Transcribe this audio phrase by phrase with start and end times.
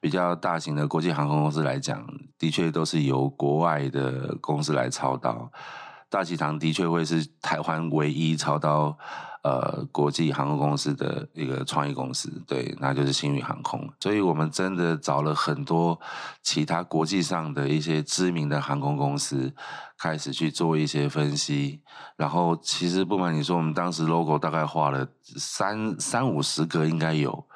[0.00, 2.06] 比较大型的国际航空公司来讲，
[2.38, 5.50] 的确都是由国外的公司来操刀。
[6.08, 8.94] 大喜堂的确会是台湾唯一操刀
[9.42, 13.88] 呃国际航空公司的一个创意公司，对，那就是星宇航空。
[13.98, 15.98] 所以我们真的找了很多
[16.42, 19.54] 其他国际上的一些知名的航空公司，
[19.98, 21.80] 开始去做一些分析。
[22.14, 27.46] 然后其实不瞒你说，我们当时 logo 大概画了三三五十个，应该有。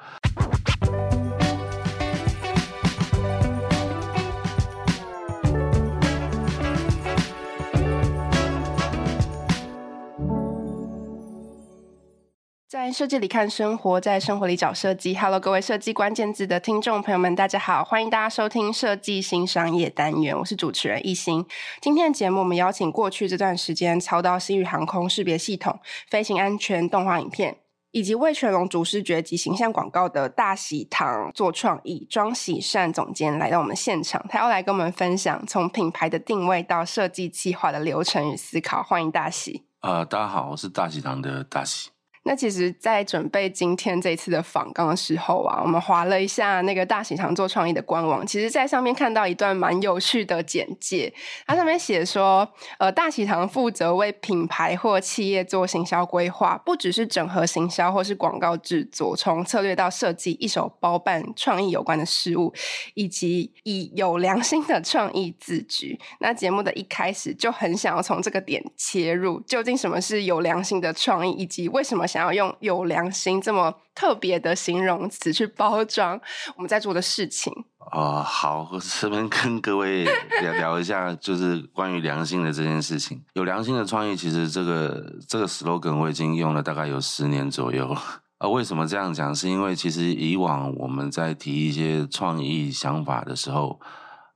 [12.87, 15.13] 在设计里看生活，在生活里找设计。
[15.13, 21.45] Hello，各位设计关键字的听众朋友们，大家好，欢迎大家收听设计新商业单元，我是主持人一心。
[21.81, 25.77] 今天的节目，我们邀请过去这段时间操刀星宇航空识别系统、
[26.09, 27.57] 飞行安全动画影片，
[27.91, 38.81] 以及魏全龙主视觉及形象广告的大喜堂做创意庄喜善总监来到我们现场，他要来跟我们分享从品牌的定位到设计计划的流程与思考。
[38.81, 39.65] 欢迎大喜。
[39.81, 41.89] 呃，大家好，我是大喜堂的大喜。
[42.27, 51.11] 那其实，在准备今天这一次的访纲的时候啊，我们划了一下那个大喜堂做创意的官网，其实，在上面看到一段蛮有趣的简介。
[51.45, 52.45] 它上面写说，
[52.79, 62.53] 呃，大喜堂负责为品牌或企业做行销规划，不只是整合行销或是广告制作，从策略到设计，一手包办创意有关的事务，
[62.93, 65.97] 以及以有良心的创意自居。
[66.19, 76.19] 那节目的一开始就很想要从这个点切入，究竟什么是有良心的创意，以及为什么想想要用“有良心”这么特别的形容词去包装
[76.55, 77.53] 我们在做的事情。
[77.91, 80.03] 哦，好，我这边跟各位
[80.41, 83.23] 聊聊一下，就是关于良心的这件事情。
[83.33, 88.01] 有良心的创意，其实这个这个 slogan 我已经用了大概有十年左右了。
[88.39, 89.33] 啊，为什么这样讲？
[89.35, 93.79] 是因为其实以往我们在提一些创意想法的时候。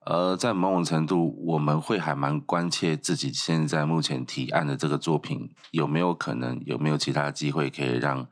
[0.03, 8.25] 呃，在某种程度，我们会还蛮关切自己现在目前提案的这个作品有没有可能，有没有其他机会可以让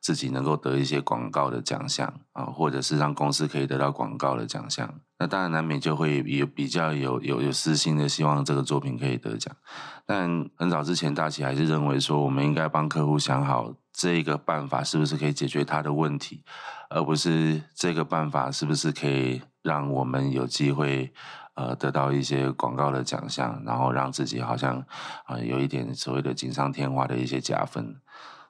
[0.00, 4.88] 自己能够得一些广告的奖项啊，或者是让公司可以得到广告的奖项。
[5.18, 9.52] 那当然难免就会有比较有有有私心的希望这个作品可以得奖。
[10.06, 16.44] 但很早之前，大喜还是认为说，我们应该帮客户想好这个办法是不是可以解决他的问题，
[16.88, 19.42] 而不是这个办法是不是可以。
[19.66, 21.12] 让我们有机会，
[21.54, 24.78] 呃，得到一些广告的奖项，然后让自己好像
[25.26, 28.00] 啊、呃、有一点所谓的锦上添花的一些加分。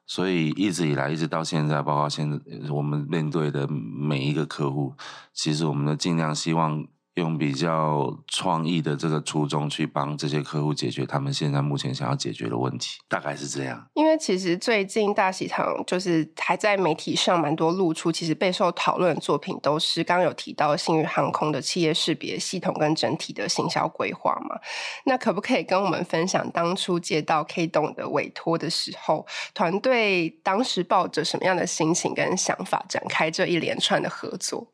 [0.07, 2.39] 所以一直以来，一直到现在，包括现在
[2.71, 4.95] 我们面对的每一个客户，
[5.33, 6.87] 其实我们都尽量希望。
[7.17, 13.89] 用比较创意的这个初衷去帮这些客户解决他们现在目前想要解决的问题，大概是这样。
[13.95, 24.61] 因为其实最近大喜堂就是还在媒体上蛮多露出，其实备受讨论的作品都是刚刚有提到新宇航空的企业识别系统跟整体的行销规划嘛。
[25.07, 34.71] 那可不可以跟我们分享当初接到 K 董的委托的时候，团队当时抱着什么样的心情跟想法展开这一连串的合作？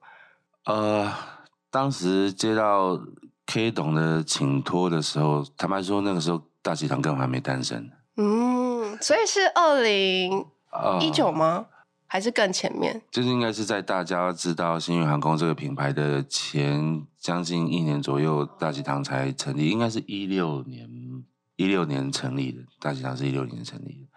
[0.64, 1.12] 呃。
[1.72, 3.00] 当时接到
[3.46, 7.90] K 董的请托的时候，坦白说，那个时候大喜堂根本还没诞生。
[8.18, 10.46] 嗯，所以是二零
[11.00, 11.66] 一九吗？
[12.06, 13.00] 还是更前面？
[13.10, 19.70] 就是应该是在大家知道星宇航空这个品牌的前将近一年左右，大喜堂才成立。
[19.70, 20.86] 应该是一六年，
[21.56, 22.60] 一六年成立的。
[22.78, 24.11] 大喜堂是一六年成立的。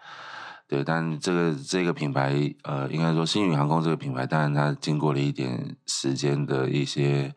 [0.68, 2.34] 对，但这个这个品牌，
[2.64, 7.32] 呃，应该说星宇航空这个品牌，当然它经过了一点时间的一些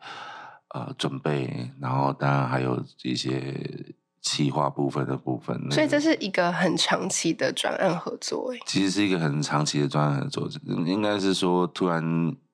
[0.74, 5.56] 呃准备，然后当然还有一些企划部分的部分。
[5.70, 12.02] 所以这是一个很长期的专案合作，其实是一个很长期的专案合作，应该是说突然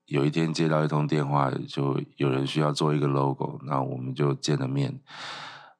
[0.04, 5.00] 有一天接到一通电话，就有人需要做一个 logo，那我们就见了面，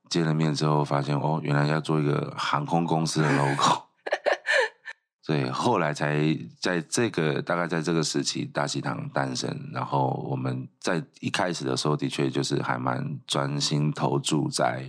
[0.09, 3.83] 见了面之后发现哦，原来要做一个航空公司的 logo。
[5.26, 6.16] 对，后来才
[6.60, 9.50] 在这个大概在这个时期，大喜堂诞生。
[9.72, 14.88] 然后我们在一开始的时候，的确就是还蛮专心投注在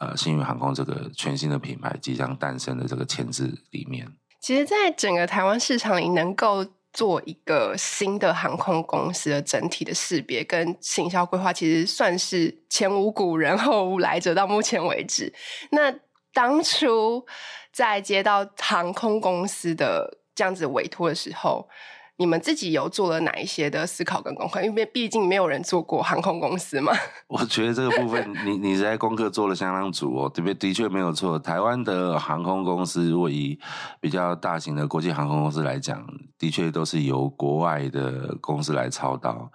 [0.00, 4.08] 呃新宇航空这个全新的品牌即将诞生的这个前置里面。
[4.40, 14.34] 其实，在整个台湾市场里，能够做一个新的航空公司的整体的识别跟行销规划，其实算是前无古人后无来者。
[14.34, 15.32] 到目前为止，
[15.70, 15.92] 那
[16.36, 17.24] 当初。
[17.72, 21.68] 在接到航空公司的这样子委托的时候，
[22.16, 24.62] 你们自己有做了哪一些的思考跟功课？
[24.62, 26.94] 因为毕竟没有人做过航空公司嘛。
[27.28, 30.54] 我觉得这个部分你，你在功课做了相当足哦，对不对？
[30.54, 31.38] 的确没有错。
[31.38, 33.60] 台湾的航空公司，如果以
[34.00, 36.02] 比较大型的国际航空公司来讲，
[36.38, 39.52] 的确都是由国外的公司来操刀。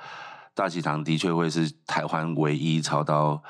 [0.54, 3.42] 大喜堂的确会是台湾唯一操刀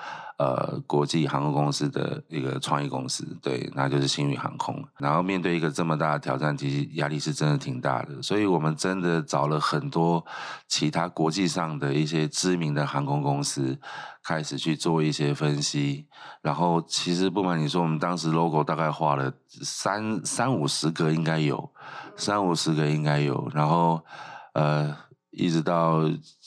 [0.41, 4.83] 呃国际航空公司的一个创意公司，对，那就是星宇航空。
[4.97, 8.19] 然后面对一个这么大的挑战，其实压力是真的挺大的。
[8.23, 10.25] 所以我们真的找了很多
[10.67, 13.77] 其他国际上的一些知名的航空公司，
[14.23, 16.07] 开始去做一些分析。
[16.41, 21.69] 然后其实不瞒你说，我们当时 logo 大概画了三三五十个，应该有
[22.15, 23.47] 三五十个应该有。
[23.53, 24.03] 然后
[24.53, 24.97] 呃，
[25.29, 26.01] 一直到。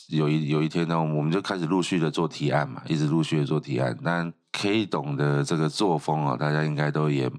[0.09, 3.97] 有一有一天呢，我们就开始陆续的做提案嘛，一直陆续的做提案。
[4.05, 7.31] 但 K 董的这个作风啊，大家应该都也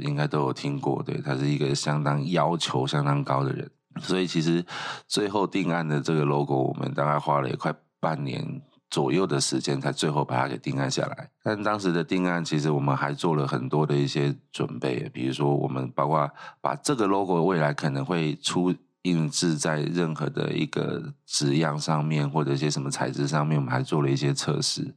[0.00, 3.70] 应该都有听过，对，他是一个相当要求相当高的人。
[4.00, 4.64] 所以其实
[5.06, 11.30] 最后定案的这个 logo，我们大概花了也快半年左右的时间，才最后把它给定案下来。
[11.42, 16.28] 但当时的定案，其实我们还做了很多的一些准备，比如说我们包括
[16.60, 18.74] 把这个 logo 未来可能会出。
[19.04, 24.94] 印制在任何的一个纸样上面，或者一些什么材质上面，我们还做了一些测试，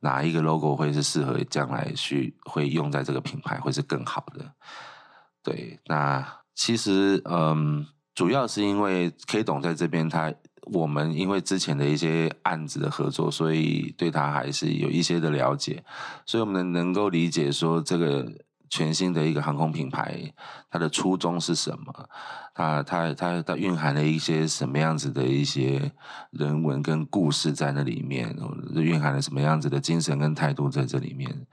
[0.00, 4.52] 哪一个 logo 会是适合将来去会用在这个品牌，会是更好的。
[5.42, 10.32] 对，那其实嗯，主要是因为 K 董在这边，他
[10.72, 15.84] 我们因为之前的一些案子的合作，所以对他还是有一些的了解，
[16.24, 18.32] 所以我们能够理解说这个。
[18.72, 20.32] 全新的一个航空品牌，
[20.70, 22.08] 它的初衷是什么？
[22.54, 25.92] 它它它它蕴含了一些什么样子的一些
[26.30, 28.34] 人文跟故事在那里面，
[28.74, 31.46] 蕴含了什么样子的精神跟态度在这里面。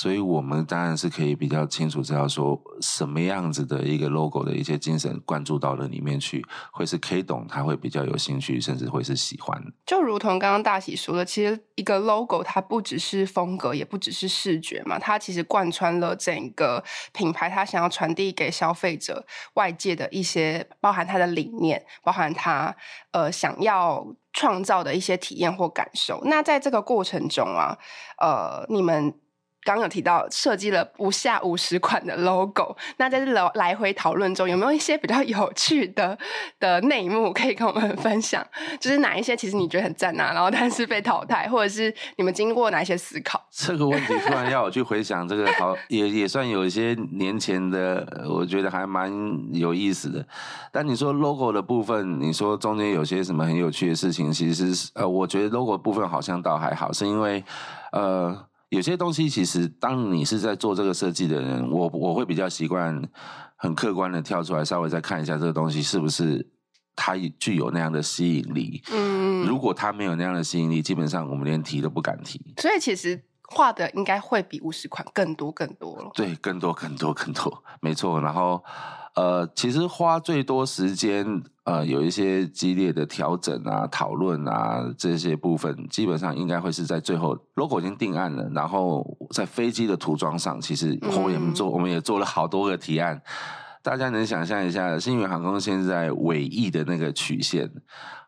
[0.00, 6.42] 所以，我们当然是可以比较清楚知道说，什么样子的一个 logo 的一些精神灌注到了里面去，
[6.72, 9.62] 会是 K 董他会比较有兴趣，甚至会是喜欢。
[9.84, 16.82] 就如同刚刚大喜说的，其实一个 logo 它不只是风格，也不只是视觉嘛，它其实贯穿了整个
[17.12, 19.26] 品牌，它想要传递给消费者
[19.56, 22.74] 外界的一些，包含它的理念，包含它
[23.10, 26.22] 呃想要创造的一些体验或感受。
[26.24, 27.76] 那在这个过程中啊，
[28.18, 29.12] 呃，你们。
[29.62, 36.16] 刚刚有提到设计了不下五十款的 logo，那在这来来回讨论中，有没有一些比较有趣的
[36.58, 38.44] 的内幕可以跟我们分享？
[38.80, 43.40] 就是哪一些其实你觉得很赞啊，然后但是被淘汰，或者是你们经过哪一些思考？
[43.50, 49.12] 这个问题突然要我去回想，这个好也也算有一些年前的，我觉得还蛮
[49.52, 50.26] 有意思的。
[50.72, 57.44] 但你说 logo 的部分，你说中间有些什么很有趣的事情，其实是呃，我觉得 logo 部分好像倒还好，是因为
[57.92, 58.46] 呃。
[58.70, 63.02] 有些东西其实，当你是在做这个设计的人，我我会比较习惯
[63.56, 66.48] 很客观的跳出来，稍微再看一下这个东西是不是
[66.96, 68.82] 它具有那样的吸引力。
[68.92, 72.40] 嗯，如果它没有那样的吸引力，基本上我们连提都不敢提。
[72.58, 76.10] 所以其实画的应该会比五十款更多更多了。
[76.14, 78.20] 对，更多更多更多，没错。
[78.20, 78.62] 然后。
[79.16, 89.04] 呃，其实花最多时间，呃，有一些激烈的调整啊、讨论啊这些部分，基本上应该会是在最后 logo 已经定案了，然后
[89.34, 93.16] 在飞机的涂装上，其实我们做，我们也做了好多个提案。
[93.16, 93.22] 嗯、
[93.82, 97.68] 大家能想象一下，新宇航空现在尾翼的那个曲线，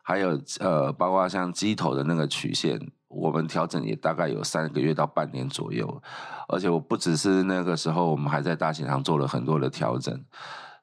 [0.03, 2.77] 还有呃，包括像机头的那个曲线，
[3.07, 6.01] 我们调整也大概有三个月到半年左右，
[6.49, 10.13] 而且我不只是那个时候，我们还在大型上做了很多的调整。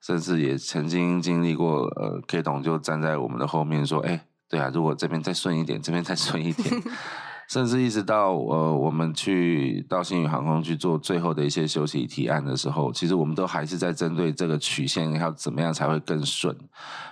[0.00, 6.70] 甚至也曾经经历过，呃，K 董就站在我们的后面说：“哎，对啊，如果这边再顺一点，这边再顺一点。
[7.50, 16.56] ”甚至一直到呃，我们去到新宇航空去做最后的一些休息提案的时候，其实我们都还是在针对这个曲线要怎么样才会更顺。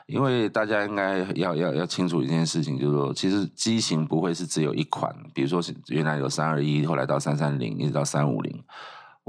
[0.06, 8.62] 因为大家应该要要要清楚一件事情，就是说，其实机型不会是只有一款，比如说原来有三二一，后来到三三零，一直到三五零。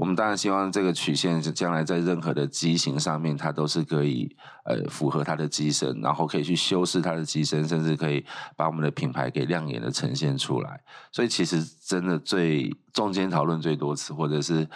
[0.00, 8.24] 我们当然希望这个曲线将来在任何的机型上面，它都是可以呃符合它的机身，然后可以去修饰它的机身，甚至可以
[8.56, 10.80] 把我们的品牌给亮眼的呈现出来。
[11.12, 14.66] 所以其实真的最中间讨论最多次，或者是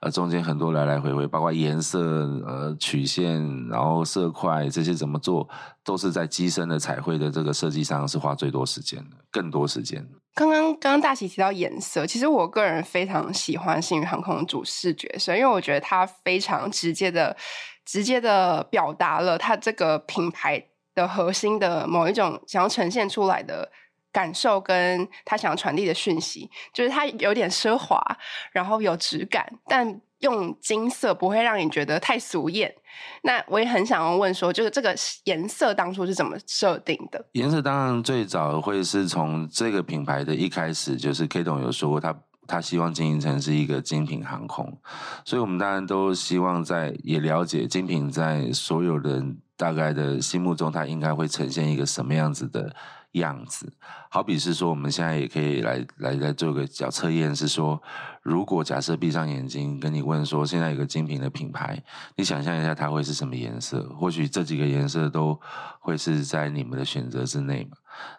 [0.00, 2.00] 呃中间很多来来回回，包括颜色、
[2.46, 5.48] 呃曲线，然后色块这些怎么做，
[5.84, 10.06] 都是在机身的彩绘的这个设计上是花最多时间的，更多时间。
[10.34, 17.36] 刚刚刚刚大喜提到颜色，其实我个人非常喜欢星宇航空的主视觉色，因为我觉得它非常直接的、
[17.84, 20.64] 直接的表达了它这个品牌
[20.94, 23.70] 的核心的某一种想要呈现出来的
[24.12, 28.00] 感受，跟他想要传递的讯息，就是它有点奢华，
[28.52, 30.00] 然后有质感，但。
[30.22, 32.72] 用金色不会让你觉得太俗艳。
[33.24, 37.26] 那我也很想要问说，就是这个颜色当初是怎么设定的？
[37.32, 42.16] 颜色当然最早会是从这个品牌的一开始，就是 K 董有说过，他
[42.46, 44.78] 他希望经营成是一个精品航空，
[45.24, 52.72] 所以我们当然都希望在也了解精品在所有人大概的心目中，它应该会呈现一个什么样子的
[53.12, 53.72] 样子。
[54.10, 57.80] 好比是说，我们现在也可以来来来做个小测验，是说，
[58.22, 61.82] 如果假设闭上眼睛跟你问说，现在有个精品的品牌，
[62.16, 63.82] 你想象一下它会是什么颜色？
[63.98, 65.40] 或许这几个颜色都
[65.80, 67.76] 会是在你们的选择之内嘛。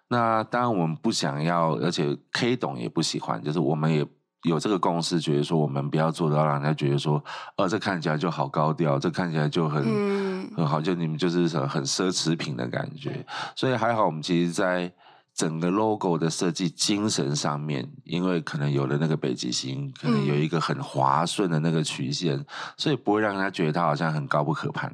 [0.08, 4.08] 那当然我们不想要，而且 K 懂也不喜欢，就是我们也。
[4.44, 7.24] 有这个共识，觉得说我们不要做到让人家觉得说，
[7.56, 13.26] 呃，这看起来就好高调，这看起来就很、嗯、很好，就你们就是很奢侈品的感觉。
[13.56, 14.92] 所以还好，我们其实，在
[15.36, 22.46] 整个 logo 的设计精神上面，因为可能有了那个北极星，可能有一个很滑顺的那个曲线，嗯、
[22.78, 24.94] 所以不会让人家觉得它好像很高不可攀。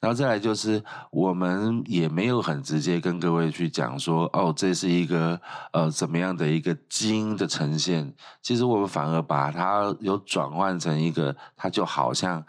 [0.00, 5.40] 然后再来就是，我们也没有很直接跟各位去讲说，哦，这是一个
[5.72, 8.14] 呃怎么样的一个金的呈现。
[8.42, 12.44] 其实我们反而把它有转换成一个，它就好像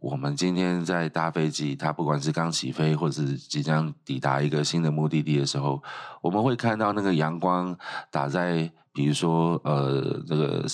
[0.00, 5.82] 我们今天在搭飞机，它不管是刚起飞，或者是即将抵达一个新的目的地的时候，
[6.22, 7.76] 我们会看到那个阳光
[8.10, 10.64] 打在，比如说呃这个。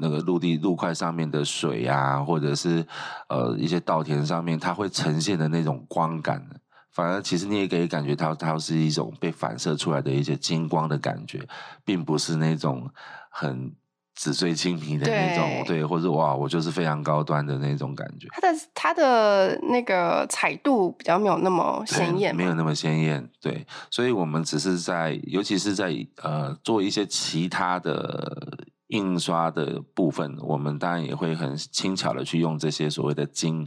[0.00, 2.84] 那个陆地陆块上面的水啊，或者是
[3.28, 6.44] 呃一些稻田上面，它会呈现的那种光感，
[6.90, 11.46] 反而其实你也可以感觉到它是一种被反射出来的一些金光的感觉，
[11.84, 12.90] 并不是那种
[13.30, 13.72] 很
[14.16, 18.26] 纸醉金迷的那种，对，对，或者哇，我就是非常高端的那种感觉。
[18.32, 28.64] 它的它的那个彩度比较没有那么鲜艳，没有那么鲜艳，对，所以我们只是在，尤其是在呃做一些其他的。
[28.90, 33.66] 印刷的部分，我们当然也会很轻巧的去用这些所谓的金，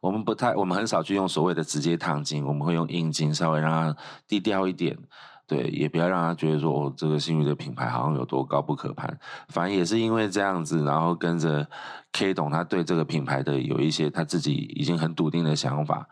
[0.00, 4.98] 我们不太，我们很少去用所谓的直接烫金，我们会用硬金，稍微让它低调一点，
[5.46, 9.18] 对，也不要让他觉得说，哦，这个星宇的品牌好像有多高不可攀。
[9.48, 11.68] 反而也是因为这样子，然后跟着
[12.12, 16.08] K 董，他对这个品牌的有一些他自己已经很笃定的想法。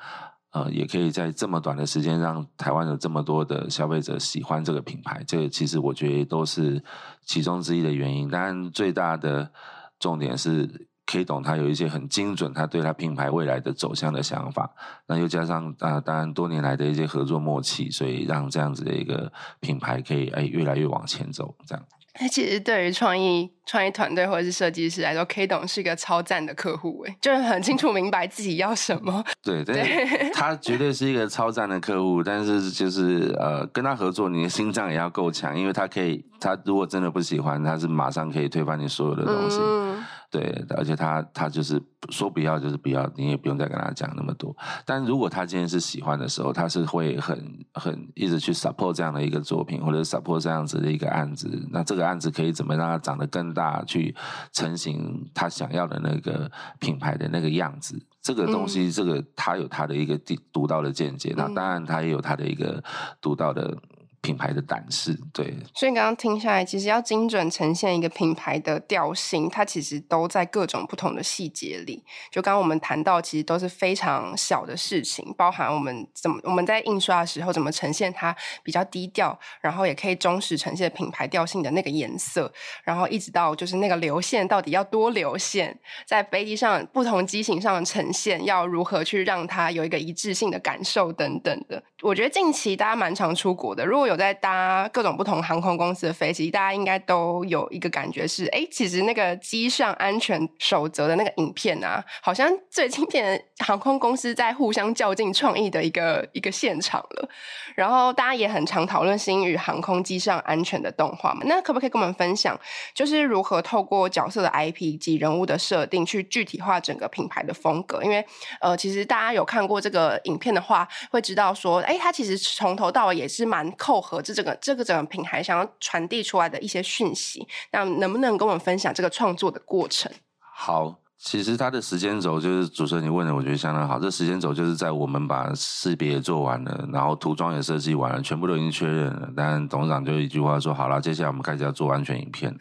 [0.53, 6.81] 呃，也可以在这么短的时间让台湾有这么多的消费者喜欢这个品牌，这个其实我觉得都是
[7.27, 8.29] 其中之一的原因。
[8.31, 9.51] 但，最大的
[9.99, 14.71] 重点是 K 董他有一些很精准，他对他品牌未来的走向的想法。
[15.07, 19.31] 那又加上啊，当然多年来的一些合作默契，所以让这样子的一个
[19.61, 21.85] 品牌可以哎越来越往前走，这样。
[22.21, 29.25] 那其实对于创意创意团队或者是设计师来说，K 董是一个超赞的客户，哎，就是很清楚明白自己要什么。
[29.43, 39.59] 对对，他绝对是一个超赞的客户，但是就是呃，跟他合作，你的心脏也要够强，因为他可以，他如果真的不喜欢，他是马上可以推翻你所有的东西。
[39.61, 40.04] 嗯
[40.35, 44.53] 对，而且他他就是说不要就是不要，你也不用再跟他讲那么多。
[44.85, 51.49] 但如果他今天是喜欢的时候，他是会很很一直去 support 这样的一个作品，或者 support 这样子的一个案子。
[51.71, 54.13] 那这个案子可以怎么让它长得更大，去
[54.51, 56.51] 成型他想要的那个
[56.81, 57.97] 品牌的那个样子？
[58.21, 60.19] 这个东西，这个他有他的一个
[60.53, 61.33] 独到的见解。
[61.37, 62.83] 那当然，他也有他的一个
[63.21, 63.79] 独到的。
[64.25, 65.55] 品牌的胆识，对。
[65.75, 72.03] 所以刚刚听下来，其实要精准呈现一个品牌的调性，它其实都在各种不同的细节里。
[72.31, 82.51] 就刚刚我们谈到，其实都是非常小的事情，包含我们怎么我们在印刷的时候怎么呈现它比较低调，然后也可以忠实呈现品牌调性的那个颜色，
[82.83, 91.83] 然后一直到就是那个流线到底要多流线，在飞机上不同机型上的呈现要如何去让它有一个一致性的感受等等的。
[92.03, 94.14] 我觉得近期大家蛮常出国的，如果有。
[94.15, 107.29] 我在搭各种不同航空公司的飞机，大家应该都有一个感觉是：哎，其实那个机上安全守则的那个影片啊，好像最经典的航空公司在互相较劲创意的一个一个现场了。
[107.75, 112.57] 然后大家也很常讨论新宇航空机上安全的动画嘛，那可不可以跟我们分享，
[112.95, 118.01] 就是如何透过角色的 IP 及人物的设定，去具体化整个品牌的风格？
[118.05, 118.25] 因为
[118.61, 127.47] 呃，其实大家有看过这个影片的话，会知道说，哎，它其实从头到尾也是蛮扣合这整个这个整个品牌想要传递出来的一些讯息。
[127.73, 130.13] 那能不能跟我们分享这个创作的过程？
[130.55, 131.01] 好。
[131.17, 133.99] 其实它的时间轴就是主持人你问的，我觉得相当好。
[133.99, 139.31] 这时间轴就是在我们把识别做完了，然后涂装也设计完了，全部都已经确认了。
[139.35, 142.55] 但董事长就一句话说：“好了，接下来我们开始要做安全影片。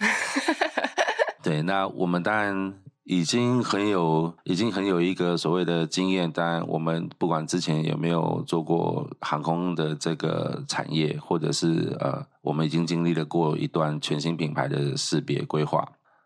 [1.44, 2.74] ”对，那我们当然
[3.06, 6.32] 已经很有，已经很有一个所谓的经验。
[6.32, 15.86] 当然，我们不管之前有没有做过航空的这个产业，或者是呃，我们已经经历了过一段全新品牌的识别规划。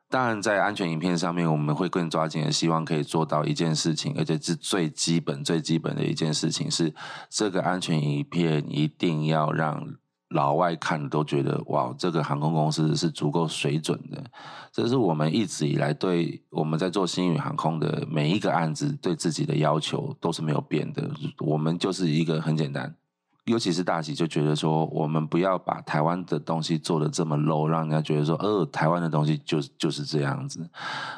[0.10, 6.94] 当然，在安全影片上面，我们会更抓紧的，希望可以做到一件事情，而且是最基本、最基本的一件事情，是
[7.30, 9.96] 这个安全影片一定要让
[10.30, 14.24] 老外看都觉得哇，这个航空公司是足够水准的。
[14.72, 21.10] 这是我们一直以来对我们在做星宇航空的每一个案子对自己的要求都是没有变的。
[21.40, 22.94] 我们就是一个很简单。
[23.46, 30.70] 尤其是大喜就觉得说，我们不要把台湾的东西做得这么 low，让人家觉得说，呃，台湾的东西就就是这样子。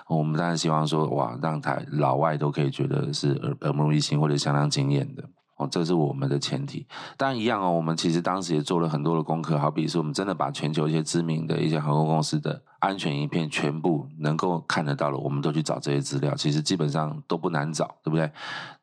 [0.08, 5.24] 我们当然希望说，哇，让台老外都可以觉得是耳耳目一新或者相当惊艳的。
[5.60, 6.88] 哦，这是我们的前提。
[7.18, 18.32] 当然一样哦，我们其实当时也做了很多的功课，好比说，我们真的把全球一些知名的一些航空公司的安全影片全部能够看得到了，我们都去找这些资料，其实基本上都不难找，对不对？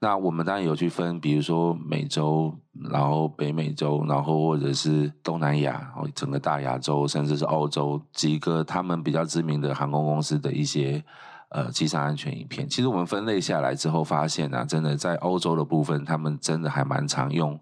[0.01, 2.55] 那我们当然有去分，比如说美洲，
[2.91, 11.03] 然后北美洲，然后或者是东南亚，哦，整个大亚洲，甚至是欧洲几个他们比较知名的航空公司的一些。
[11.49, 17.59] 呃，机上安全影片，其实我们分类下来之后，发现啊，真的在欧洲的部分，他们真的还蛮常用，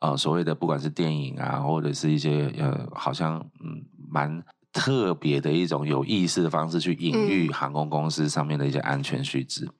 [0.00, 4.42] 呃，所谓的不管是电影啊，或者是一些呃，好像嗯，蛮
[4.72, 9.64] 特别的一种有意思的方式去隐喻航空公司上面的一些安全须知。
[9.64, 9.72] 嗯、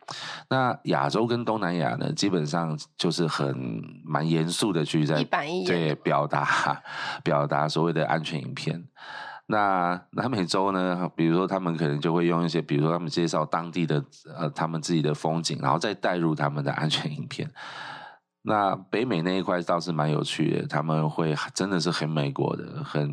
[0.51, 5.25] 那亚洲跟东南亚呢，基本上就是很蛮严肃的去在
[5.67, 6.83] 对表达
[7.23, 8.85] 表达所谓的安全影片。
[9.51, 11.11] 那南美洲呢？
[11.17, 14.05] 比如说，他们可能就会用一些，比如说他们介绍当地的
[14.37, 17.51] 呃，他们自己的风景，然后再带入他们的安全影片。
[18.43, 23.11] 那北美那一块倒是蛮有趣的，他们会真的是很美国的，很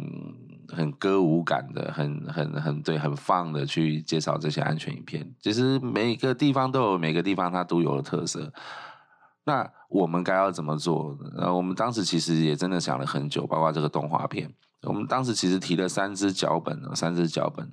[0.68, 5.26] 很歌舞感的，很很很对，很放的去介绍这些安全影片。
[5.40, 8.52] 其实每个地方都有每个地方它独有的特色。
[9.46, 11.18] 那我们该要怎么做？
[11.38, 14.54] 呃，我们当时其实也真的想了很久，包括这个动画片。
[14.84, 17.72] 我们当时其实提了三支脚本，三支脚本。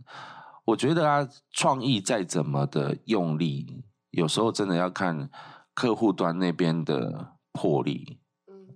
[0.64, 5.28] 我觉得啊，创意再怎么的用力，有时候真的要看
[5.74, 8.18] 客户端那边的魄力。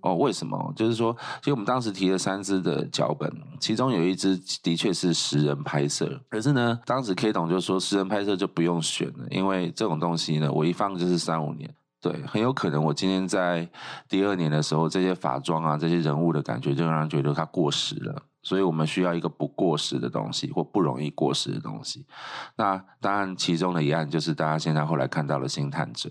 [0.01, 0.71] 哦，为什么？
[0.75, 11.73] 就是说，其实我们当时提了三支的脚本，其中有一支的确是实人拍摄，可是呢，当时 K 董就说实人拍摄就不用选了，因为这种东西呢，我一放就是三五年。
[12.09, 13.69] 对，很有可能我今天在
[14.07, 18.23] 第二年的时候，这些法装啊，这些人物的感觉，就让人觉得它过时了。
[18.41, 22.05] 所以我们需要一个不过时的东西，或不容易过时的东西。
[22.55, 26.09] 那当然，其中的一案就是大家现在后来看到了星探者。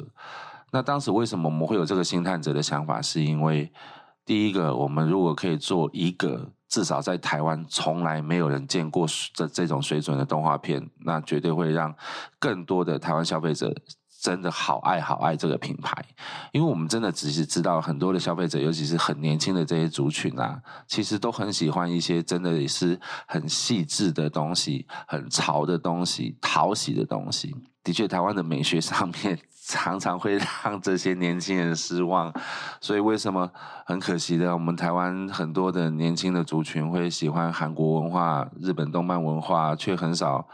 [0.71, 3.01] 那当时为什么我们会有这个星探者的想法？
[3.01, 3.73] 是因为
[4.27, 11.95] 第一个，我们如果可以做一个至少在台湾从来没有人见过这这种水准的动画片，那绝对会让
[12.39, 13.75] 更多的台湾消费者。
[14.21, 15.93] 真的好爱好爱这个品牌，
[16.53, 27.55] 因为我们真的只是知道很多的消费者，尤其是很年轻的这些族群啊，其实都很喜欢一些真的也是很细致的东西、很潮的东西、讨喜的东西。
[27.85, 32.33] 的确，台湾的美学上面 常常会让这些年轻人失望，
[32.81, 33.49] 所以为什么
[33.85, 40.49] 很可惜的，我们台湾很多的年轻的族群会喜欢韩国文化、日本动漫文化，却很少。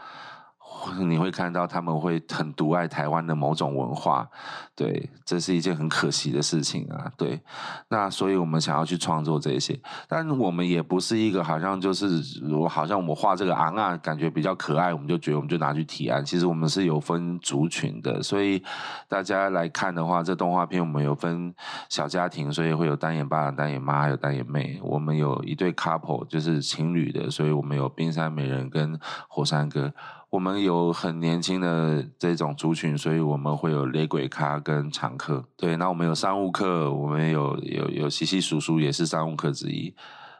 [1.01, 4.27] 你会看到他们会很独爱台湾的某种文化，
[4.75, 7.11] 对，这是一件很可惜的事情啊。
[7.17, 7.41] 对，
[7.89, 16.23] 那所以我们想要去创作这些，但我们也不是一个好像就是我好像我画这个昂啊，感觉比较可爱，我们就觉得我们就拿去提案。
[16.23, 18.63] 其实我们是有分族群的，所以
[19.07, 21.53] 大家来看的话，这动画片我们有分
[21.89, 24.79] 小家庭，所以会有单眼爸、单眼妈，还有单眼妹。
[24.81, 29.93] 我们有一对 couple，就是情侣的，所以我们有冰山美人跟火山哥。
[30.33, 35.45] 我们有很年轻的这种族群，所以我们会有雷鬼咖跟常客。
[35.55, 39.93] 对，那我们有商务客，我们有有有西西叔叔也是商务客之一。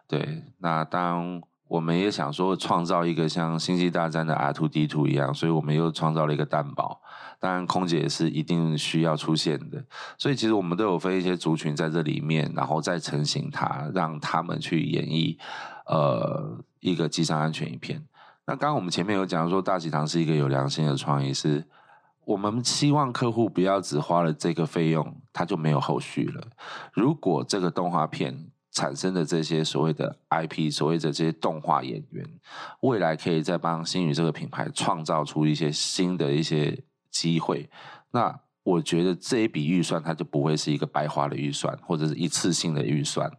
[0.07, 6.99] 对，那当我们也想说创造一个像星际大战的 R two D two 一样，所以我们又创造了一个蛋堡。
[7.39, 9.85] 当然，空姐也是一定需要出现的。
[10.17, 15.37] 所以其实我们都有分一些族群在这里面，然后再成型它，让他们去演绎
[15.85, 18.03] 呃一个机上安全影片。
[18.45, 21.65] 那刚刚我们前面有讲说，大喜堂是一个有良心的创意，是
[22.25, 26.47] 我们希望客户不要只花了这个费用，他就没有后续了。
[26.93, 32.27] 如果这个动画片产生的这些所谓的 IP，所谓的这些动画演员，
[32.81, 37.69] 未来可以再帮星宇这个品牌创造出一些新的一些机会，
[38.11, 43.31] 那我觉得这一笔预算它就不会是一个白花的预算，或者是一次性的预算。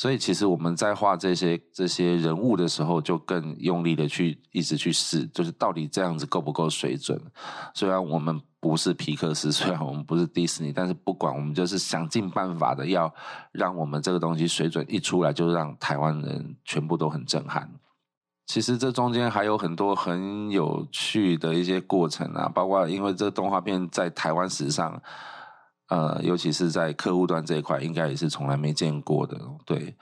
[0.00, 7.20] 所以，其实我们在画这些这些人物的时候，就更用力的去一直去试，就是到底这样子够不够水准。
[7.74, 13.14] 虽然我们不是皮克斯，虽然我们不是迪士尼，但是不管，我们就是想尽办法的要
[13.52, 17.70] 让我们这个东西水准一出来，就让台湾人全部都很震撼。
[18.46, 25.02] 其实这中间还有很多很有趣的一些过程啊，包括因为这个动画片在台湾史上。
[25.90, 29.36] 呃，尤其是在客户端这一块，应该也是从来没见过的。
[29.66, 29.94] 对，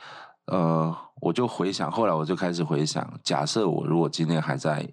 [0.44, 4.87] 呃，我就回想，后来我就开始回想，假设我如果今天还在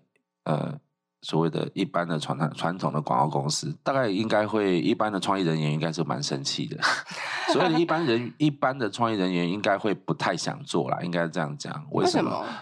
[0.46, 0.74] 呃
[1.22, 6.80] 所谓的一般的传统传统的广告公司，大概应该会一般的创意人员应该是蛮生气的。
[7.52, 11.74] 所以一般人一般的创意人员应该会不太想做啦，应该这样讲。
[11.92, 12.32] 为什么？
[12.32, 12.58] 为什么？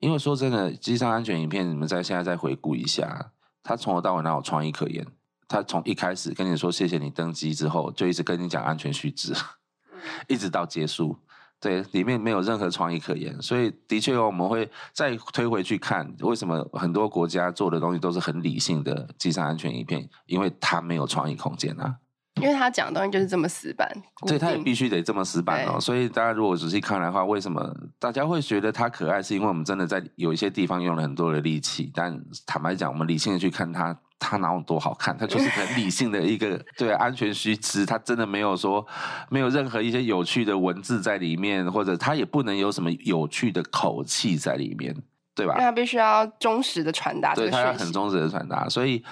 [0.00, 3.30] 因为说真的，机上安全影片，你们在现在再回顾一下，
[3.62, 5.06] 他从头到尾哪有创意可言？
[5.52, 9.34] 他从一开始跟你说谢谢你登机之后，就一直跟你讲安全须知，
[10.26, 11.16] 一直到结束。
[11.60, 21.96] 对，里面没有任何创意可言，所以的确我们会再推回去看，为什么很多国家做的东西都是很理性的机上安全影片，因为它没有创意空间啊。
[22.40, 23.86] 因为他讲的东西就是这么死板，
[24.26, 25.78] 对，他也必须得这么死板哦。
[25.78, 29.22] 所以大家如果仔细看来的话，为什么大家会觉得它可爱？
[29.22, 33.96] 是因为我们真的在有一些地方用了很多的力气，但坦白讲，我们理性的去看它。
[34.24, 35.16] 它哪有多好看？
[35.18, 38.86] 他就是很 理性的一个对安全须知，他真的没有说
[39.28, 44.96] 没有任何一些有趣的文字在里面，或者他也不能有什么有趣的口气在里面，
[45.34, 45.56] 对吧？
[45.58, 48.68] 他必须要忠实的传达，对，它要很忠实的传达。
[48.68, 49.02] 所以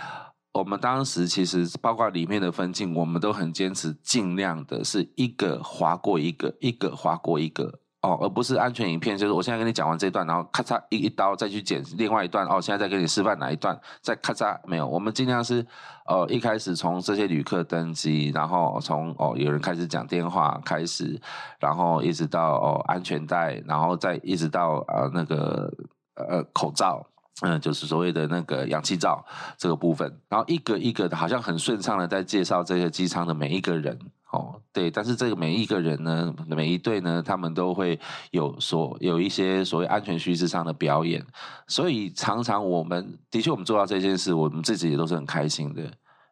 [0.52, 7.79] 我们当时其实包括里面的分镜，我们都很坚持，尽量的是一个划过一个，一个划过一个。
[8.02, 12.46] 哦，而不是安全影片，就是我现在跟你讲完这一段，然后咔嚓一一刀再去剪另外一段。
[12.46, 14.86] 哦，现在再给你示范哪一段，再咔嚓没有。
[14.86, 15.66] 我们尽量是，
[16.06, 21.20] 哦，一开始从这些旅客登机，然后从哦有人开始讲电话开始，
[21.58, 25.70] 然后一直到哦安全带，然后再一直到呃那个
[26.14, 27.06] 呃口罩，
[27.42, 29.24] 嗯、就是所谓的那个氧气罩
[29.56, 33.98] 这个部分，然后一个一个的，好像很顺畅的在介绍这些机舱的每一个人。
[34.32, 37.98] 哦，对，但是这个每一个人呢，每一队呢，他们都会
[38.30, 41.20] 有所有一些所谓安全须知上的表演，
[41.66, 45.82] 所以常常我们的确我们做到这件事，我们自己也都是很开心的。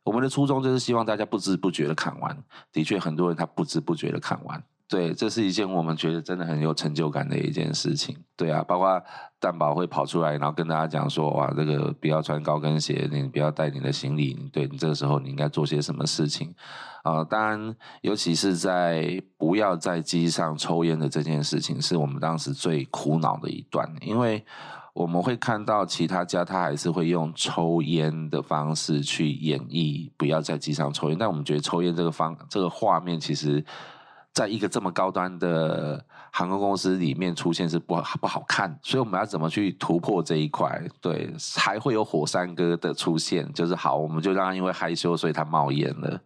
[0.05, 2.39] 我们的初衷就是希望大家不知不觉的看完，
[2.73, 4.63] 的确很多人他不知不觉的看完。
[4.89, 8.17] 对，这是一件我们觉得真的很有成就感的一件事情。
[8.35, 9.03] 对啊，包括
[9.39, 14.33] 蛋宝会跑出来，然后跟大家讲说：“哇，这个不要穿高跟鞋，你不要带你的行李。
[14.51, 16.55] 对，你这个时候你应该做些什么事情？”
[17.05, 24.43] 啊、当然，尤其是在不要在机上抽烟的这件事情，是我们当时最苦恼的一段，因为
[24.95, 33.63] 我们会看到其他家他还是会用抽烟的方式去演绎不要在机上抽烟，但我们觉得抽烟这个方这个画面其实。
[34.33, 40.81] 在一个这么高端的航空公司里面出现是不不好看，所以我们要怎么去突破这一块？
[41.01, 46.21] 对，还会有火山哥的出现，就是好，我们就让他因为害羞，所以他冒烟了。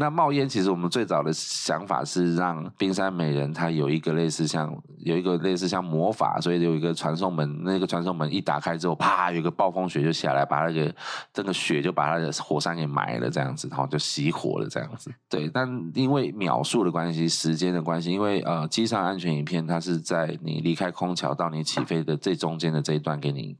[0.00, 10.94] 那冒烟，其实我们最早的想法是让冰山美人她有一个类似像有一个类似像魔法，所以有一个传送门，那个传送门一打开之后，啪，有个暴风雪就下来，把那个
[11.32, 15.12] 这个雪就把它的火山给埋了，这样子，然后就熄火了，这样子。
[15.28, 23.56] 对，但因为秒数的关系，时间的关系，因为呃，机上安全影片它是在你离开空桥到你起飞的最中间的这一段给你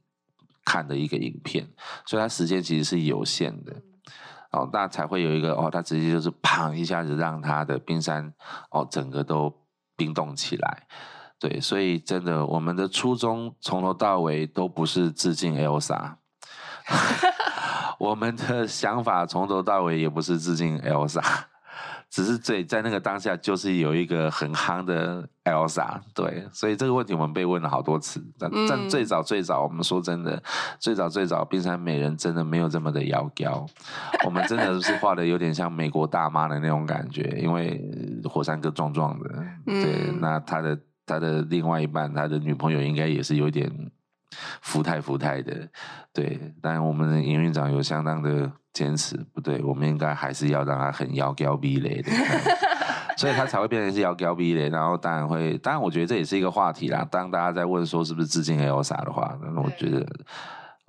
[0.64, 1.66] 看的一个影片，
[2.06, 3.74] 所以它时间其实是有限的。
[4.50, 8.32] 哦，那才会有一个哦，他直接就是砰一下子让他的冰山
[8.70, 9.52] 哦整个都
[9.96, 10.86] 冰冻起来，
[11.38, 16.14] 对，所以真的我们的初衷从头到尾都不是致敬 Elsa，
[17.98, 21.22] 我们的想法从头到尾也不是致敬 Elsa。
[22.10, 28.24] 只是最在那个当下，就是有一个很夯的 Elsa，对，所以这个问题我们被问了好多次。
[28.38, 30.42] 但但最早最早，我们说真的，
[30.78, 33.66] 最早最早，冰山美人真的没有这么的妖娇，
[34.24, 37.80] 我们真的 是画的有点像美国大妈的那种感觉，因为
[38.24, 39.28] 火山哥壮壮的，
[39.66, 43.70] 对，那他的他的另外一半，他的女朋友应该也是有点
[44.60, 45.68] 福态福态的，
[46.12, 48.50] 对，但我们的营运长有相当的。
[48.70, 52.12] 坚持不对，我们应该还是要让他很摇高逼雷的，
[53.18, 54.68] 所以他才会变成是妖娇美丽。
[54.68, 57.04] 然后当然会，当然我觉得这也是一个话题啦。
[57.10, 60.06] 当大家在问说是不是致敬 Elsa 的话，那我觉得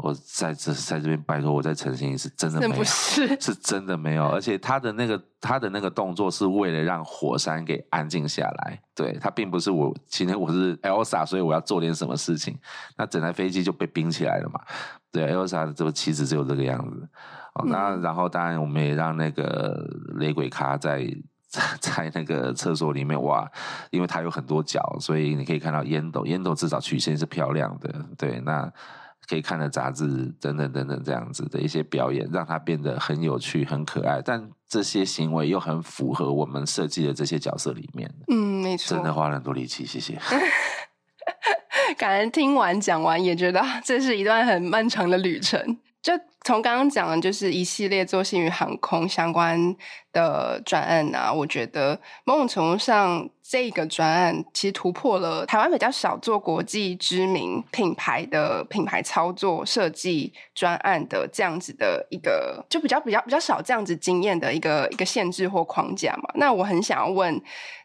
[0.02, 4.26] 我在这在这边拜托我再澄清一次，真的没有，是， 是真的没有。
[4.30, 12.58] 而且他的那个他的那个动作是为了让火山给安静下来，对，他并不是我今天我是 Elsa，所以我要做点什么事情，
[12.96, 14.62] 那整台飞机就被冰起来了嘛。
[15.12, 17.08] 对，Elsa 的这个旗子只有这个样子。
[17.66, 19.86] 那然后当然我们也让那个
[20.16, 21.06] 雷鬼咖在
[21.82, 23.46] 在那个厕所里面哇，
[23.90, 27.94] 因为它有很多角，所以你可以看到烟斗，烟斗至少曲线是漂亮的。
[28.18, 28.72] 对，那
[29.30, 30.08] 可以看的杂志
[30.42, 34.20] 等等等等这样子的一些表演，让它变得很有趣、很可爱。
[34.26, 38.12] 但这些行为又很符合我们设计的这些角色里面。
[38.28, 40.18] 嗯，没错，真的花了很多力气，谢谢。
[41.98, 45.78] 感恩听完讲完也觉得这是一段很漫长的旅程。
[46.02, 46.14] 就
[46.46, 49.76] 从刚刚讲的，就是一系列做星宇航空相关
[50.14, 66.30] 的专案啊，我觉得某种程度上，这个专案其实突破了台湾比较少做国际知名品牌的品牌操作设计专案的这样子的一个，就比较比较比较少这样子经验的一个一个限制或框架嘛。
[66.36, 67.40] 那我很想要问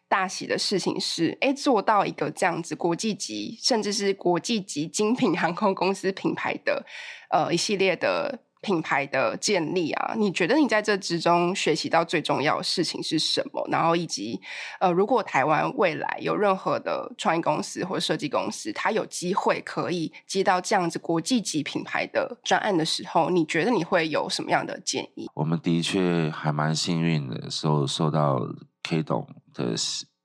[0.08, 6.84] 大喜的事情是，哎，做到一个这样子国际级，甚至是国际级精品航空公司品牌的。
[7.30, 13.66] 呃，一系列的品牌的建立啊，你觉得你在这之中学习到最重要的事情是什么？
[13.70, 14.40] 然后以及
[14.78, 25.28] 呃，如果台湾未来有任何的创意公司或设计公司，它有机会可以接到这样子国际级品牌的专案的时候，你觉得你会有什么样的建议？
[25.34, 28.40] 我们的确还蛮幸运的，受受到
[28.84, 29.74] K 董的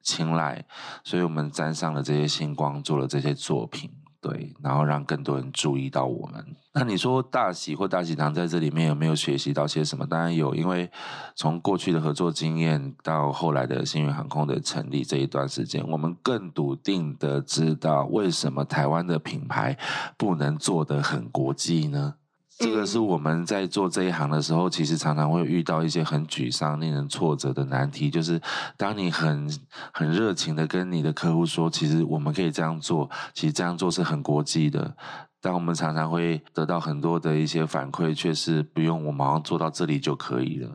[0.03, 0.63] 青睐，
[1.03, 3.89] 所以我们沾上了这些星光，做了这些作品。
[4.21, 6.45] 对，然后让更多人注意到我们。
[6.73, 10.05] 那你说大喜或大喜堂在这里面有没有学习到些什么？
[10.05, 10.91] 当然有，因为
[11.35, 19.77] 从过去的合作经验到后来的星云航空的成立这一段时间，我们更笃定的知道为什么台湾的品牌
[20.17, 22.15] 不能做得很国际呢？
[22.59, 28.09] 这个是我们在做这一行的时候，其实常常会遇到一些很沮丧、令人挫折的难题。
[28.09, 28.39] 就是
[28.75, 29.49] 当你很
[29.93, 34.93] 很热情的跟你的客户说，其实我们可以这样做，其实这样做是很国际的。
[35.41, 40.69] 但我们常常会得到很多的一些反馈，却是不用我马上做到这里就可以了。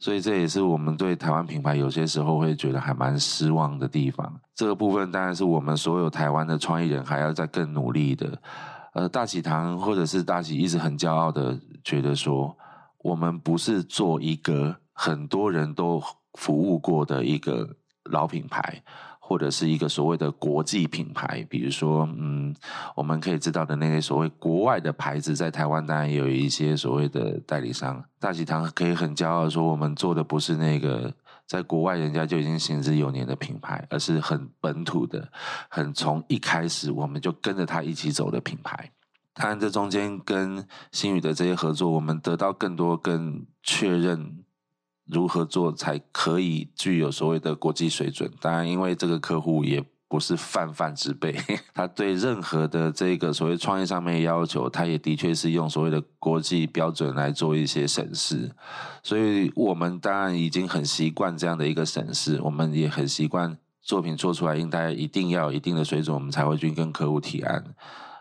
[0.00, 4.40] 所以这也是我们对台湾品牌有些时候会觉得还蛮失望的地方。
[4.52, 8.36] 这个部分当然是我们所有台湾的创意人还要再更努力的。
[8.94, 12.56] 呃，大喜堂或者是大喜一直很骄傲的觉得说，
[12.98, 16.00] 我们不是做一个很多人都
[16.34, 18.82] 服务过的一个老品牌，
[19.18, 21.44] 或者是一个所谓的国际品牌。
[21.50, 22.54] 比如说，嗯，
[22.94, 28.04] 我们可以知道的那些所谓国外的牌子，在台湾当然也有一些所谓的代理商。
[28.20, 31.12] 大喜堂可以很骄傲说，我们做的不是那个。
[31.46, 35.30] 在国外，人家就已经行之有年的品牌，而是很本土的，
[35.68, 38.92] 很从一开始我们就跟着他一起走的品牌。
[39.34, 44.44] 当然，这中间跟新宇的这些合作，我们得到更多、更确认
[45.06, 48.30] 如何做才可以具有所谓的国际水准。
[48.40, 49.84] 当然，因为这个客户也。
[50.08, 51.34] 不是泛泛之辈，
[51.74, 58.50] 他对任何的这个所谓创业上面的要求，他也的确是用所谓的国际标准来做一些审视，
[59.02, 67.64] 所以我们当然已经很习惯这样的一个审视，我们也很习惯作品做出来应该一定要有一定的水准，我们才会去跟客户提案。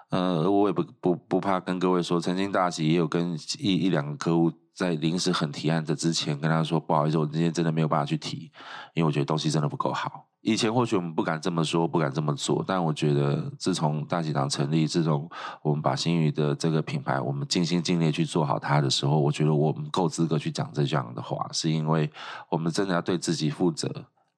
[0.10, 8.52] 呃，我也不不不怕跟各位说，曾经大喜也有跟一一两个客户在临时很提案的之前跟他说，不好意思，我今天真的没有办法去提，
[8.94, 10.28] 因为我觉得东西真的不够好。
[10.44, 15.28] 以前或许我们不敢这么说，不敢这么做，但我觉得自从大喜堂成立，自从
[15.62, 22.12] 我们把新宇的这个品牌，我们尽心尽力去做好它的时候，我觉得我们够资格去讲这样的话，是因为
[22.50, 23.90] 我们真的要对自己负责。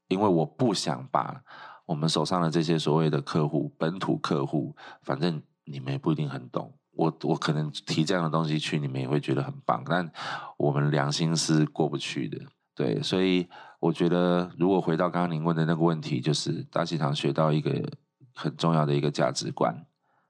[0.07, 1.41] 因为我不想把
[1.87, 10.07] 我们手上的这些所谓的客户、本土客户，反正你们也不一定很懂，我我可能提这样的东西去，你们也会觉得很棒，但
[10.57, 12.37] 我们良心是过不去的。
[12.75, 13.47] 对，所以
[13.85, 17.71] 我觉得，如果回到刚刚您问的那个问题，就是大喜堂学到一个
[18.33, 19.85] 很重要的一个价值观，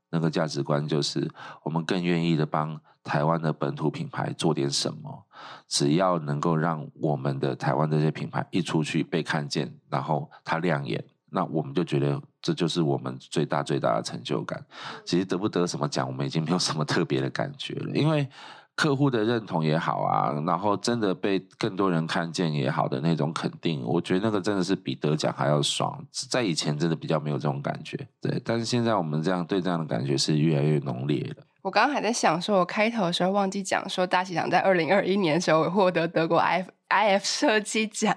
[0.10, 1.32] 那个价值观就是，
[1.64, 5.26] 我们更愿意的帮台湾的本土品牌做点什么，
[5.70, 14.66] 只要能够让我们的台湾这些品牌一出去被看见，然后它亮眼，那我们就觉得这就是我们最大最大的成就感。
[15.06, 18.28] 其实得不得什么奖，我们已经没有什么特别的感觉了，因为。
[18.76, 25.98] 客户的认同也好啊，然后真的被更多人看见也好的那种肯定，我觉得那个真的是比得奖还要爽。
[26.30, 31.44] 在以前真的比较没有这种感觉，对，但是现在我们这样对这样的感觉是越来越浓烈了。
[31.62, 38.16] 我刚刚还在想说，我开头的时候忘记讲说，大喜奖在二零二一年的时候获得德国 I I F 设计奖。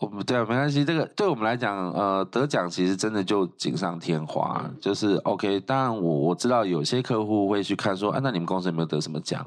[0.00, 0.84] 我不对啊，没关系。
[0.84, 5.58] 这个对我们来讲，呃，得奖其实真的就锦上添花，就是 OK。
[5.60, 9.44] 当然，我我知道有些客户会去看说，啊，那你们公司有没有得什么奖？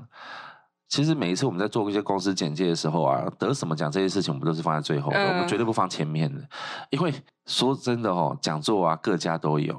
[0.90, 6.42] 其实每一次我们在做一些公司简介的时候啊，得什么奖这些事情，我们都是放在最后的，嗯、我们绝对不放前面的。
[6.90, 7.14] 因为
[7.46, 9.74] 说真的哦，讲座啊，各家都有，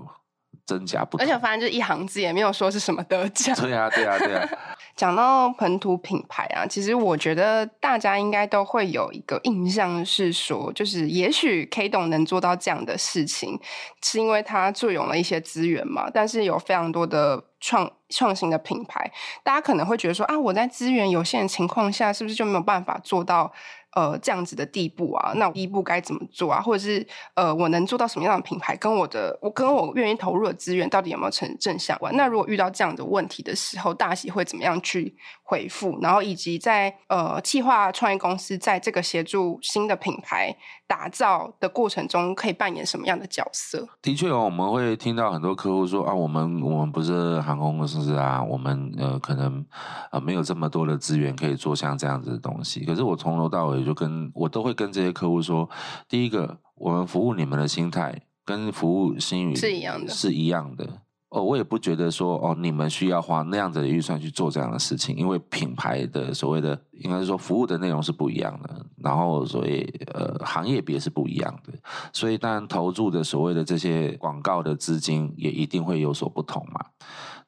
[0.72, 1.24] 真假不同。
[1.24, 3.54] 而且反正就一行字，也没有说是什么得奖。
[3.60, 4.48] 对啊，对啊，对啊。
[4.94, 13.58] 讲到本土品牌啊，其实我觉得大家应该都会有一个印象是说，就是也许 K 董能做到这样的事情，
[14.02, 16.10] 是因为他坐拥了一些资源嘛。
[16.12, 19.10] 但是有非常多的创创新的品牌，
[19.42, 23.50] 大家可能会觉得说啊，我在资源有限的情况下，是不是就没有办法做到
[23.94, 26.60] 呃这样子的地步啊，那我第一步该怎么做啊？
[26.60, 32.14] 或者是呃我能做到什么样的品牌，跟我的我跟我愿意投入的资源到底有没有成正相关？
[32.16, 35.98] 那如果遇到这样的问题的时候，大喜会怎么样去回复？
[36.00, 43.88] 然后以及在呃企划创业公司在这个协助新的品牌打造的过程中，可以扮演什么样的角色？
[44.00, 49.64] 的确哦，我们会听到很多客户说啊，我们我们不是航空公司啊，我们呃可能
[50.10, 52.84] 呃没有这么多的资源可以做像这样子的东西。
[52.84, 55.68] 可是我从头到尾就跟我都会跟这些客户说，
[56.08, 60.88] 第一个，我们服务你们的心态跟服务新宇是一样的，是一样的。
[61.28, 71.72] 哦，我也不觉得说哦，你们需要花那样子的预算去做这样的事情，因为品牌的所谓的应该是说服务的内容是不一样的，然后所以呃行业别是不一样的，
[72.12, 76.84] 所以当然投入的所谓的这些广告的资金也一定会有所不同嘛。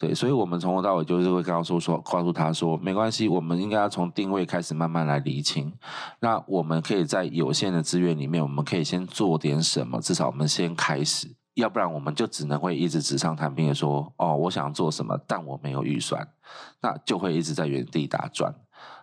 [0.04, 5.72] 对，所以我们从头到尾就是会告诉说，告诉他说没关系，我们应该要从定位开始慢慢来厘清。
[6.20, 11.34] 那我们可以在有限的资源里面，我们可以先做点什么，至少我们先开始。
[11.54, 16.28] 要不然我们就只能会一直纸上谈兵的说，哦，我想做什么，但我没有预算，
[16.82, 18.54] 那就会一直在原地打转。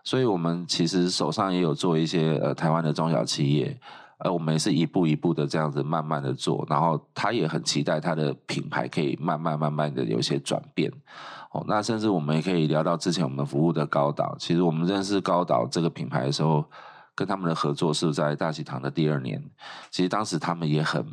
[0.03, 3.79] 所以，我们其实手上也有做一些呃台湾的中小企业，
[4.23, 10.91] 呃，我们也是一步一步的这样子慢慢的做，然后他也很期待他的品牌可以慢慢慢慢的有一些转变。
[11.51, 16.63] 哦，那甚至我们也可以聊到之前我们服务的高岛，其实我们认识高岛这个品牌的时候，
[17.13, 19.43] 跟他们的合作是在大喜堂的第二年，
[19.89, 21.05] 其实当时他们也很。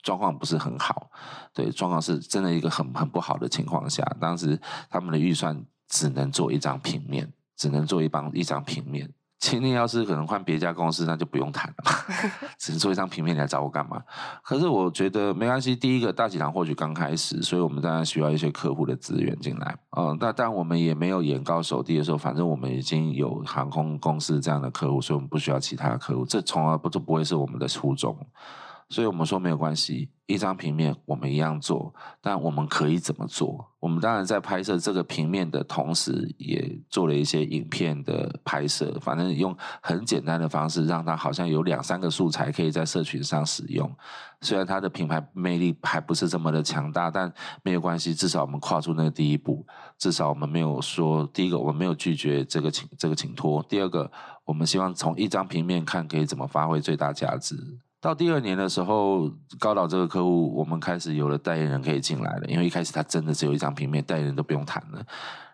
[0.00, 1.10] 状况不是很好，
[1.52, 9.12] 对，状况是真的一个很很不好的情况下，当时他们的预算只能做一张平面，只能做一帮一张平面。
[9.38, 11.92] 今天要是可能换别家公司，那就不用谈了嘛，
[12.58, 14.02] 只能做一张平面，你来找我干嘛？
[14.42, 28.16] 可是我觉得没关系，第一个大喜堂或许刚开始，所以我们当然需要一些客户的资源进来，嗯，那但我们也没有眼高手低的时候，反正我们已经有航空公司这样的客户，所以我们不需要其他的客户，这从而不就不会是我们的初衷。
[28.90, 33.66] 所以我们说没有关系，一张平面我们一样做，但我们可以怎么做？
[33.80, 43.94] 我们当然在拍摄这个平面的同时，也做了一些影片的拍摄，反正用很简单的方式，让它好像有两三个素材可以在社群上使用。
[44.40, 47.30] 虽然它的品牌魅力还不是这么的强大，但
[47.62, 49.66] 没有关系，至少我们跨出那个第一步，
[49.98, 54.10] 至少我们没有说，第一个我们没有拒绝这个请这个请托，第二个
[54.46, 57.54] 我们希望从一张平面看可以怎么发挥最大价值。
[58.00, 62.46] 到第二年的时候，高岛这个客户，我们开始有了代言人可以进来了。
[62.46, 65.04] 因为一开始他真的只有一张平面，代言人都不用谈了。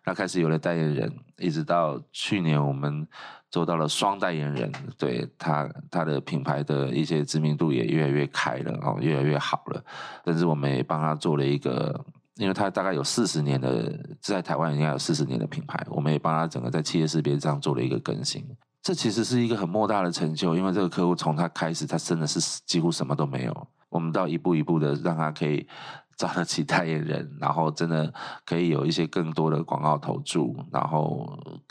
[0.04, 3.08] 那开始有了代言人，一直到去年我们
[3.50, 9.82] 做到了双代言人，对他他的品牌的一些知名度也越来越开了，哦，越来越好了。
[10.22, 12.04] 但是我们也帮他做了一个，
[12.36, 18.46] 因为他大概有四十年的在台湾应该有四十年的品牌，我们也帮他整个在企业识别上做了一个更新。
[18.84, 23.68] 这其实是一个很莫大的成就，因为这个客户从他开始，他真的是几乎什么都没有。
[23.88, 25.66] 我们到一步一步的让他可以
[26.18, 28.12] 找得起代言人，然后真的
[28.44, 31.26] 可以有一些更多的广告投注，然后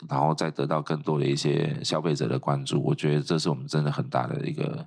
[0.08, 2.82] 然后再得到更多的一些消费者的关注。
[2.82, 4.84] 我觉得这是我们真的很大的一个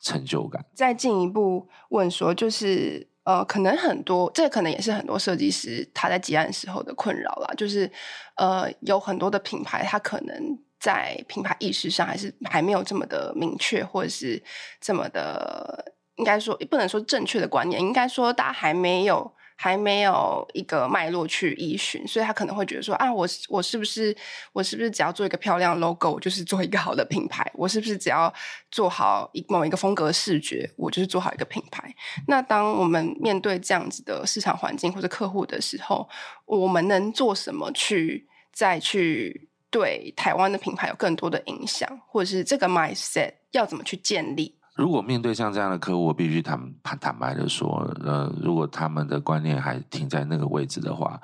[0.00, 0.64] 成就感。
[0.74, 7.92] 再进一步问说，就是呃，可能很多，这可能也是很多设计师他在结案时候的困扰啦，就是
[8.36, 10.58] 呃，有很多的品牌，他可能。
[10.80, 14.40] 在品牌意识上，还是还没有这么的明确，或者是
[14.80, 24.16] 这么的，应该说不能说正确的观念，应该说大家还没有还没有一个脉络去依循，所以他可能会觉得说啊，我我是不是
[24.52, 27.50] 我是不是只要做一个漂亮 logo，就是做一个好的品牌？
[27.54, 28.32] 我是不是只要
[28.70, 31.92] 做好一某一个风格视觉，我就是做好一个品牌？
[32.28, 36.08] 那当我们面对这样子的市场环境或者客户的时候，
[36.46, 39.48] 我们能做什么去再去？
[39.70, 44.54] 对台湾的品牌有更多的影响，或者是这个 mindset 要怎么去建立？
[44.74, 51.20] 如果面对像这样的客户，我必须坦坦坦白的说，呃，如果他们的观念还停在那个位置的话，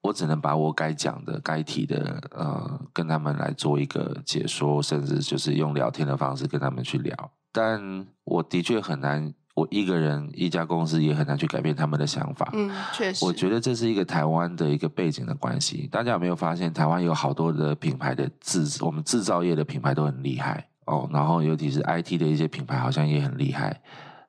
[0.00, 7.30] 我只能把我该讲的、该提的，呃，跟他们来做一个解说，甚至就是用聊天的方式跟他们去聊。
[7.52, 9.34] 但我的确很难。
[9.58, 12.48] 我一个人一家公司也很难去改变他们的想法。
[12.52, 13.24] 嗯，确实。
[13.24, 15.88] 我觉得这是一个台湾的一个背景的关系。
[15.90, 21.08] 大家有没有发现，台湾有好多的品牌的制，我们制造业的品牌都很厉害哦。
[21.12, 23.80] 然后尤其是 IT 的一些品牌好像也很厉害，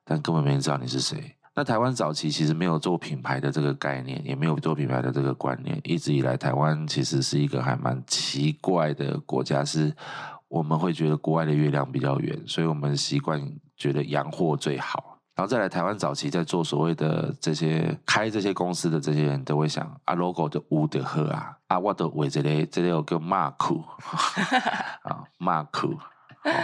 [0.04, 1.36] 但根本没人知道你是谁。
[1.54, 5.78] 那台湾早期其实没有做品牌的这个概念，也没有做品牌的这个观念。
[5.84, 9.92] 一直以来，台湾其实是一个还蛮奇怪的国家，是
[10.48, 13.40] 我们会觉得国外的月亮比较圆，所以我们习惯
[13.76, 15.09] 觉得洋货最好。
[15.40, 23.82] 然后再来台湾早期在做所谓的这些开这些公司的这些人都会想啊，logo 的污的喝啊，啊我的为这类这里有个马库。
[25.00, 25.96] 啊马库。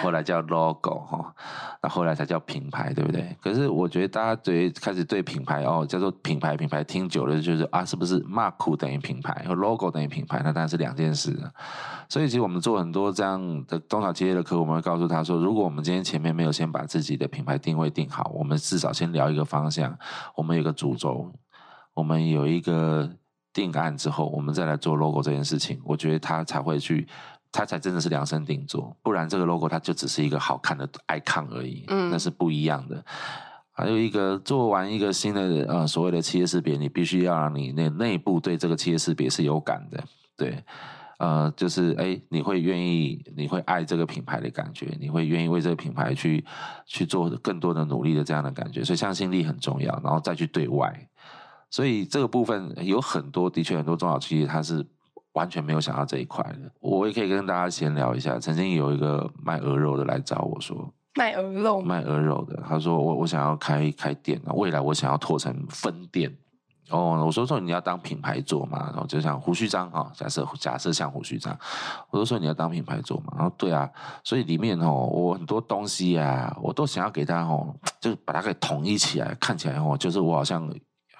[0.02, 1.34] 后来叫 logo 哈，
[1.82, 3.36] 那后来才叫品牌，对不对？
[3.42, 10.40] 可是我觉得大家对开始对品牌哦，叫做品牌，品牌听久了就是啊，是不是 mark 等于品牌，或 logo 等于品牌？
[10.42, 11.38] 那当然是两件事。
[12.08, 19.94] 所以其实我们做很多这样的中小企业的客户，我们会告诉他说，如果我们今天前面没有先把自己的品牌定位定好，我们至少先聊一个方向，
[20.34, 21.30] 我们有个主轴，
[21.92, 23.10] 我们有一个
[23.52, 27.06] 定案之后，我们再来做 logo 这件事情，我觉得他才会去。
[27.56, 33.02] 它才真的是量身定做，不然这个 logo 它就只是一个好看的 icon 而已，嗯，那是不一样的。
[33.72, 40.04] 还有一个做完一个新的呃所谓的企业识别，你必须要让你那内部对这个企业识别是有感的，
[40.36, 40.62] 对，
[41.18, 46.44] 呃，就是哎，你会愿意，你会爱这个品牌的感觉，你会愿意为这个品牌去
[46.84, 51.08] 去做更多的努力的这样的感觉，所以向心力很重要，然后再去对外，
[51.70, 54.86] 所以这个部分有很多，的确很多中小企业它是。
[55.36, 58.38] 完全没有想到这一块的，我也可以跟大家闲聊一下。
[58.38, 66.34] 曾经有一个卖鹅肉的来找我说，卖鹅肉，卖鹅肉的，他说我我想要开开店，未来我想要拓成分店。
[66.88, 71.54] 哦，我说说你要当品牌做嘛，然后就像胡须章啊，假设假设像胡须章，
[72.10, 73.90] 我就说你要当品牌做嘛，然后对啊，
[74.24, 80.72] 所以里面哦，我很多东西啊，我都想要给他哦，就是把它给统一起来，看起来哦，就是我好像。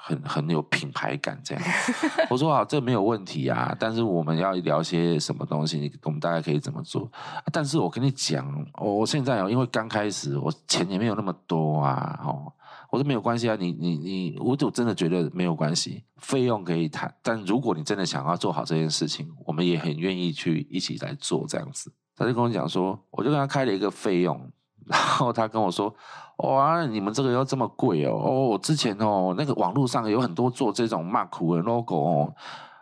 [0.07, 1.65] 很很有品牌感，这样。
[2.31, 7.11] 我说啊，这没有问题啊，但是我们要聊些什么东西，我们大概可以怎么做？
[7.53, 8.47] 但是我跟你讲，
[8.81, 12.53] 我现在哦，因为刚开始，我钱也没有那么多啊，哦，
[12.89, 21.93] 我说没有关系啊，你你你，我就真的觉得没有关系，费用可以谈，但如果你真的想要做好这件事情，我们也很愿意去一起来做这样子。
[22.15, 24.51] 他就跟我讲说，我就跟他开了一个费用。
[24.87, 25.93] 然后他跟我说
[26.39, 28.13] ：“哇，你们这个要这么贵哦？
[28.13, 32.35] 哦，之前哦，那个网络上有很多做这种 mark 的 logo 哦，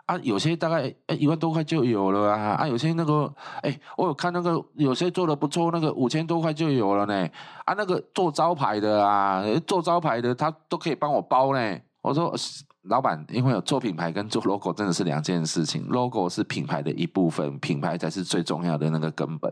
[0.07, 3.33] 啊，有些大概一万多块就有了啊，啊，有些那个
[3.63, 7.29] 哎，我有看那个有些做的不错，那个五千多块就有了呢，
[7.65, 12.35] 啊，那个做招牌的啊，做招牌的他都可以帮我包呢。”我说。
[12.85, 19.51] 老板，因为有做品牌跟做 logo 真的是两件事情，logo 是品牌的一部分，品牌才是最重要的那个根本。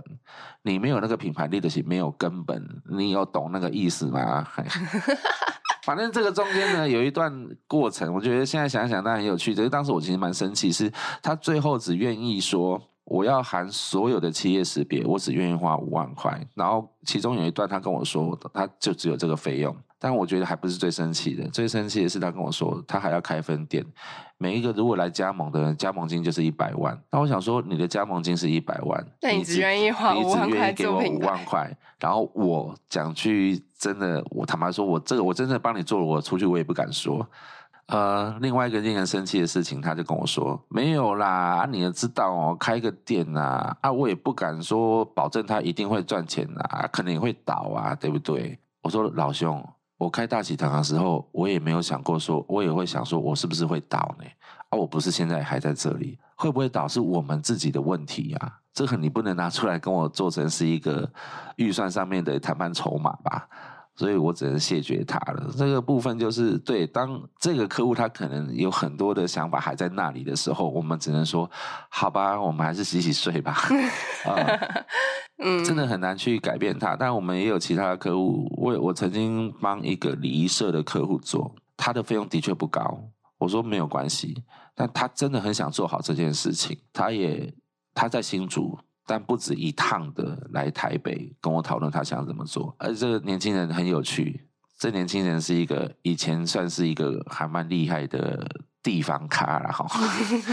[0.62, 4.46] 你没有那个品牌立得起，没有根本，你有懂那个意思吗？
[5.84, 7.32] 反正这个中间呢，有一段
[7.66, 9.54] 过程，我觉得现在想想当然很有趣。
[9.54, 16.38] 只是当时我其实蛮生气，是他最后只愿意说我要含所有的企业识别，我只愿意花五万块。
[16.54, 19.74] 然后其中有一段他跟我说，他就只有这个费用。
[20.02, 23.86] 但我觉得还不是最生气的，最生气的是他跟我说，他还要开分店，
[24.36, 27.00] 每一个如果来加盟的人，加盟金就是一百万。
[27.12, 37.24] 那我想说，你的加盟金是一百万，那你只愿意花五万块给我五万块，然后我讲句真的，我坦白说，我这个我真的帮你做了，我出去我也不敢说。
[37.86, 48.58] 呃，另外一个令人生气的事情，他就跟我说，没有啦，啊、你也知道哦，开个店呐，啊，我也不敢说保证他一定会赚钱啊，可能也会倒啊，对不对？
[48.82, 49.64] 我说老兄。
[50.02, 54.24] 我开大喜堂的时候，我也没有想过说，我也会想说，我是不是会倒呢？
[54.68, 58.58] 啊，我不是现在还在这里，会不会倒是我们自己的问题呀？
[58.74, 61.08] 这个你不能拿出来跟我做成是一个
[61.54, 63.46] 预算上面的谈判筹码吧？
[64.02, 65.48] 所以我只能谢绝他了。
[65.56, 71.48] 这个部分就是对，当这个客户他可能有很多的想法还在那里的时候，我们只能说，
[71.88, 73.52] 好吧，我们还是洗洗睡吧。
[74.26, 74.34] 啊，
[75.38, 76.96] 嗯，真的很难去改变他。
[76.96, 82.98] 但我们也有其他的客户，我我曾经帮一个礼仪社的客户做，他的费用的确不高。
[83.38, 84.42] 我说没有关系，
[84.74, 87.54] 但他真的很想做好这件事情，他也
[87.94, 88.76] 他在新竹。
[89.04, 94.48] 但不止一趟的来台北跟我讨论他想怎么做，而这个年轻人很有趣。
[94.78, 98.44] 这年轻人是一个以前算是一个还蛮厉害的
[98.82, 99.86] 地方咖了哈，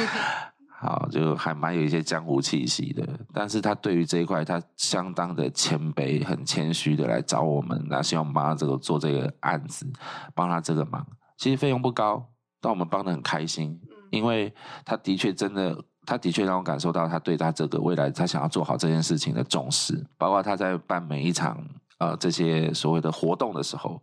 [0.79, 3.07] 好，就还蛮有一些江湖气息的。
[3.33, 9.91] 但是他对于这一块，他相当的谦卑，很谦虚的来找我们，那希望帮他这个做这个案子，
[10.35, 11.05] 帮他这个忙。
[11.37, 12.29] 其实费用不高，
[12.61, 13.79] 但我们帮的很开心，
[14.11, 14.53] 因为
[14.85, 15.85] 他的确真的。
[16.09, 21.63] 他的确让我感受到他对他这个未来他想要做好这件事情的重视，包括他在办每一场
[21.99, 24.01] 呃这些所谓的活动的时候，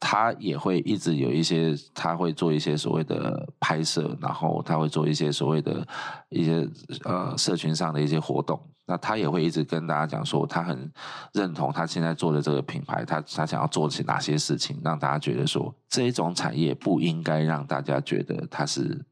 [0.00, 5.86] 他也会一直有一些他会做一些所谓的拍摄，然后他会做一些所谓的
[6.30, 6.66] 一些
[7.04, 8.58] 呃社群上的一些活动。
[8.86, 10.90] 那他也会一直跟大家讲说，他很
[11.34, 19.04] 认同他现在做的这个品牌，他他想要做起哪些事情，让大家觉得说这一种产业不应该让大家觉得他是。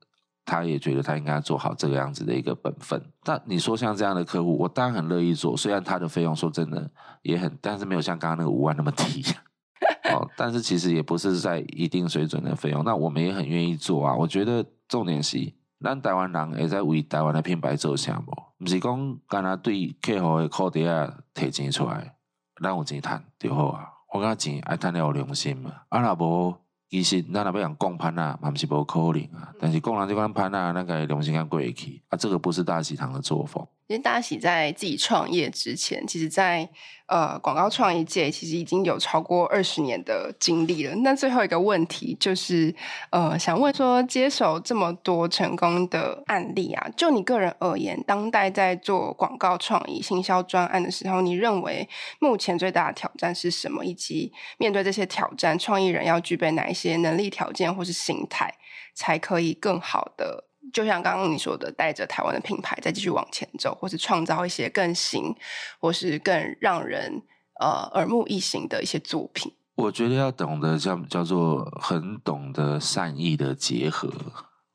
[0.50, 3.00] 他也觉得他应该做好这个样子的一个本分。
[3.22, 5.56] 但你说像这样的客户，我当然很乐意做。
[5.56, 6.90] 虽然他的费用说真的
[7.22, 9.24] 也很，但是没有像刚刚那个五万那么低。
[10.12, 12.82] 哦，但是其实也不是在一定水准的费用。
[12.82, 14.12] 那我们也很愿意做啊。
[14.16, 15.38] 我觉得重点是，
[15.84, 18.32] 咱台湾人也在为台湾的品牌做项目。
[18.58, 22.16] 不是讲干那对客户的裤底下提钱出来，
[22.60, 23.86] 咱有钱赚就好啊。
[24.12, 26.54] 我感觉钱爱赚了有良心嘛，啊若无。
[26.90, 29.54] 其实，咱若要讲讲潘啊，嘛毋是无可能啊。
[29.60, 33.64] 但是讲人这款潘啊，那个良心敢过去啊，这个不是大食堂的作风。
[33.90, 36.68] 其实大喜在自己创业之前，其实在
[37.06, 40.94] 呃广告创意界，其实已经有超过二十年的经历了。
[40.94, 42.72] 那最后一个问题就是，
[43.10, 51.88] 呃，想问说，接手这么多成功的案例啊，就你个人而言，当代在做广告创意、行销专案的时候，你认为
[52.20, 53.84] 目前最大的挑战是什么？
[53.84, 58.54] 以及面对这些挑战，创意人要具备哪一些能力条件或是心态，
[58.94, 60.44] 才可以更好的？
[60.72, 65.34] 就像刚刚你说的，带着台湾的品牌再继续往前走，或是创造一些更新，
[65.78, 67.22] 或是更让人
[67.60, 69.52] 呃耳目一新的一些作品。
[69.76, 74.10] 我觉得要懂得叫叫做很懂得善意的结合。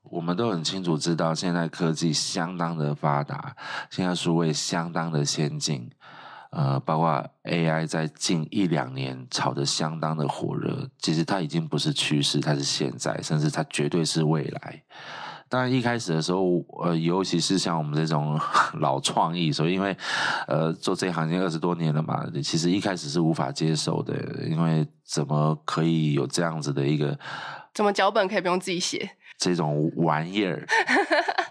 [0.03, 3.55] 我们都很清楚知道，现在科技相当的发达，
[3.89, 5.91] 现在数位相当的先进，
[6.51, 10.89] 呃，包括 AI 在近一两年炒得相当的火热。
[10.99, 14.83] 其实它已经不是趋势，它是现在，甚至它绝对是未来。
[15.47, 18.39] 当然，一开始的时候，呃，尤其是像我们这种
[18.81, 19.95] 老创意，所以因为
[20.47, 24.15] 呃做这行已经二十多年了嘛，其实一开始是无法接受的，
[24.49, 27.17] 因为怎么可以有这样子的一个，
[27.73, 29.09] 怎么脚本可以不用自己写？
[29.37, 30.65] 这种玩意儿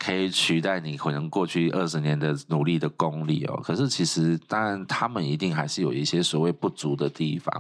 [0.01, 3.61] 可以取代你可能过去二十年的努力的功力哦。
[3.63, 7.55] 可是其实，当然他们一定还是有一些所谓不足的地方。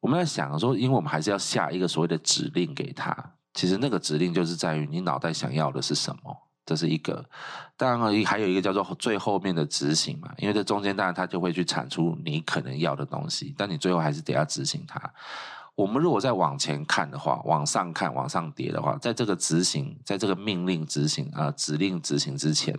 [0.00, 3.14] 我们在想说，因为我们还是要下一个所谓的指令给他。
[3.54, 7.24] 其实那个指令就是在于你脑袋想要的是什么，这是一个。
[7.76, 15.00] 当然，还有一个叫做最后面的执行嘛，因为这中间当然它就会去产出你可能要的东西，但你最后还是得要执行它。
[15.74, 22.78] 我们如果再往前看的话，往上看，往上叠的话，在这个执行，在这个命令执行啊、呃、指令执行之前，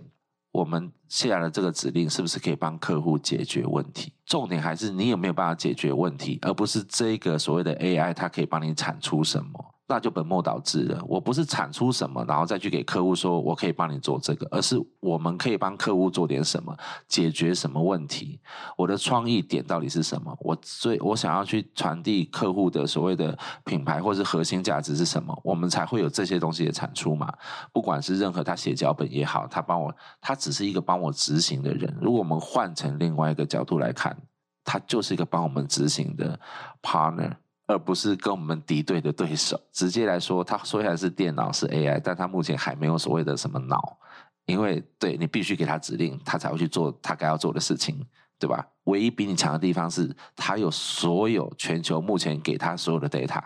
[0.52, 4.12] 我们下了这个指令是不是可以帮客户解决问题？
[4.24, 9.71] 重点还是你有没有办法解决问题，而不是这个所谓的 AI 它可以帮你产出什么。
[9.92, 11.04] 那就本末倒置了。
[11.06, 16.74] 我不是产出什么，然后再去给客户说我可以帮你做这个，而是我们可以帮客户做点什么，
[17.06, 18.40] 解决什么问题。
[18.74, 20.34] 我的创意点到底是什么？
[20.40, 25.38] 我最我想要去传递客户的所谓的品牌或是核心价值是什么？
[25.44, 27.30] 我们才会有这些东西的产出嘛。
[27.70, 31.94] 不管是任何他写脚本也好，他帮我，他只是一个帮我执行的人。
[32.00, 34.16] 如果我们换成另外一个角度来看，
[34.64, 36.40] 他就是一个帮我们执行的
[36.80, 37.32] partner。
[37.72, 39.60] 而不是跟我们敌对的对手。
[39.72, 43.98] 直接来说，他虽然是电脑是 AI，但他目前还没有所谓的什么脑，
[44.46, 48.04] 因为对你必须给他指令，他才会去做他该要做的事情，
[48.38, 48.66] 对吧？
[48.84, 53.40] 唯一比你强的地方是，他有所有全球目前给他所有的 data，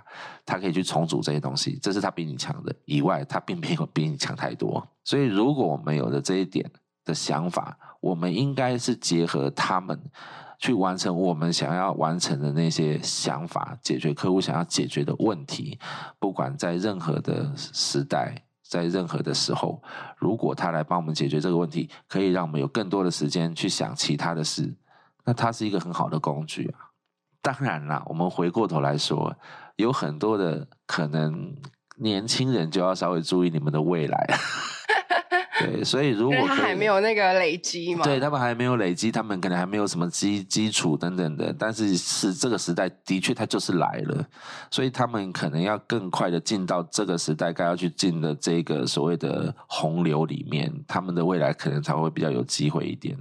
[0.44, 2.74] 他可以去重组这些东西，这是他比你强的。
[2.86, 4.86] 以外，他并没有比你强太多。
[5.04, 6.70] 所以，如果我们有了这一点
[7.04, 10.00] 的想法，我们应该是结合他们。
[10.58, 15.78] 去完成我们想要完成的那些想法，解决客户想要解决的问题。
[16.18, 19.82] 不管在任何的时代，在任何的时候，
[20.18, 24.74] 如果他来帮我们解决这个问题，可以让我们有更多的时间去想其他的事，
[25.24, 26.90] 那它是一个很好的工具啊。
[27.40, 29.36] 当然啦，我们回过头来说，
[29.76, 31.54] 有很多的可能，
[31.98, 34.38] 年轻人就要稍微注意你们的未来。
[35.58, 41.54] 对，所以如果他还没有那个累积嘛，对他们还没有累积，他们可能还没有什么基基础等等的。
[41.58, 44.26] 但是是这个时代的确，它就是来了，
[44.70, 53.16] 所以他们可能要更快的进到这个时代该要去进的这个所谓的洪流里面，他们的未来可能才会比较有机会一点。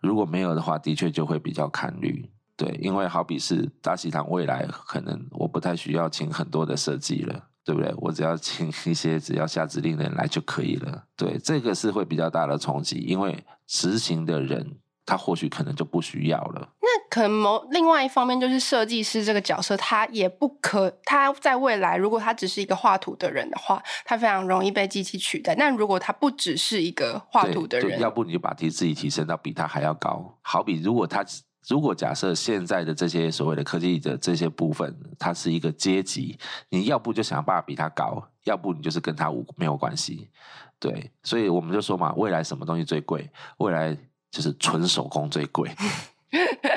[0.00, 2.30] 如果没有的话，的确就会比较看绿。
[2.56, 7.48] 对，因为好比是大喜堂未来，可能我不太需要请很多的设计了。
[7.66, 7.92] 对不对？
[7.96, 11.02] 我只要请一些只要下指令的人来就可以了。
[11.16, 16.68] 对，这个是会比较大的冲击，因为执行的人他或许可能就不需要了。
[16.80, 25.56] 那可能某另外一方面就是设计师这个角色，他也不可他在未来，如果他只是一个画图的人的话，他非常容易被机器取代。
[25.56, 30.38] 但如果他不只是一个画图的人，要不你就把自己提升到比他还要高。
[30.40, 31.24] 好比如果他。
[31.68, 36.38] 如果假设现在的这些所谓的科技的这些部分，它是一个阶级，
[36.68, 40.30] 你要不就想办法比它高，要不你就是跟它无没有关系。
[40.78, 43.28] 对，所以我们就说嘛，未来什么东西最贵？
[43.58, 43.96] 未来
[44.30, 45.74] 就是纯手工最贵。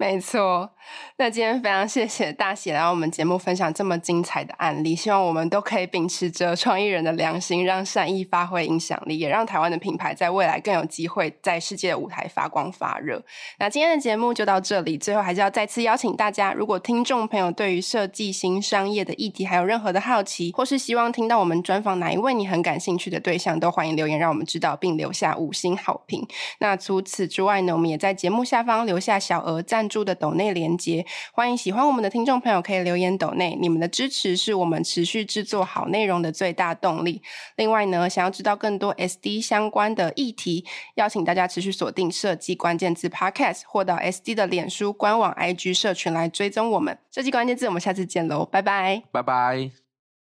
[0.00, 0.70] 没错。
[1.18, 13.22] 那今天非常谢谢大喜来我们节目分享这么精彩的案例，希望我们都可以秉持着创意人的良心，让善意发挥影响力，也让台湾的品牌在未来更有机会在世界的舞台发光发热。
[13.58, 26.26] 那今天的节目就到这里，最后还是要再次邀请大家，如果听众朋友对于设计新商业的议题还有任何的好奇，或是希望听到我们专访哪一位你很感兴趣的对象，都欢迎留言让我们知道，并留下五星好评。
[26.60, 31.04] 那除此之外呢，我们也在节目下方留下小额赞助的斗内连接。
[31.32, 37.20] 欢迎喜欢我们的听众朋友可以留言斗内，你们的支持是我们持续制作好内容的最大动力。
[37.56, 40.64] 另外呢，想要知道更多 SD 相关的议题，
[40.94, 47.66] 邀请大家持续锁定设计关键字 Podcast，或到 SD 的脸书官网、IG 社群来追踪我们设计关键字。
[47.66, 49.79] 我们下次见喽，拜拜，拜拜。